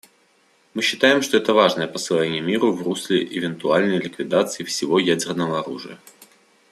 Мы 0.73 0.81
считаем, 0.81 1.21
что 1.21 1.37
это 1.37 1.53
важное 1.53 1.85
послание 1.85 2.41
миру 2.41 2.71
в 2.73 2.81
русле 2.81 3.23
эвентуальной 3.23 3.99
ликвидации 3.99 4.63
всего 4.63 4.97
ядерного 4.97 5.59
оружия. 5.59 5.99